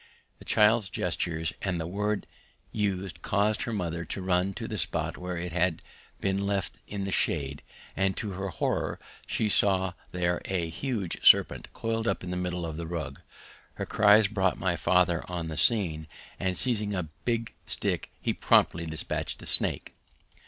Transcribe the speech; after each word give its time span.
The 0.39 0.45
child's 0.45 0.89
gestures 0.89 1.53
and 1.61 1.79
the 1.79 1.85
word 1.85 2.23
it 2.23 2.27
used 2.75 3.21
caused 3.21 3.61
her 3.65 3.71
mother 3.71 4.03
to 4.03 4.19
run 4.23 4.51
to 4.55 4.67
the 4.67 4.79
spot 4.79 5.15
where 5.15 5.37
it 5.37 5.51
had 5.51 5.83
been 6.19 6.47
left 6.47 6.79
in 6.87 7.03
the 7.03 7.11
shade, 7.11 7.61
and 7.95 8.17
to 8.17 8.31
her 8.31 8.47
horror 8.47 8.99
she 9.27 9.47
saw 9.47 9.93
there 10.11 10.41
a 10.45 10.71
huge 10.71 11.23
serpent 11.23 11.71
coiled 11.73 12.07
up 12.07 12.23
in 12.23 12.31
the 12.31 12.35
middle 12.35 12.65
of 12.65 12.77
the 12.77 12.87
rug. 12.87 13.21
Her 13.75 13.85
cries 13.85 14.27
brought 14.27 14.57
my 14.57 14.75
father 14.75 15.21
on 15.27 15.49
the 15.49 15.55
scene, 15.55 16.07
and 16.39 16.57
seizing 16.57 16.95
a 16.95 17.11
big 17.23 17.53
stick 17.67 18.09
he 18.19 18.33
promptly 18.33 18.87
dispatched 18.87 19.37
the 19.37 19.45
snake. 19.45 19.93